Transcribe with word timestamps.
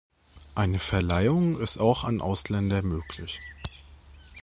Eine 0.55 0.79
Verleihung 0.79 1.59
ist 1.59 1.77
auch 1.77 2.05
an 2.05 2.21
Ausländer 2.21 2.81
möglich. 2.81 3.39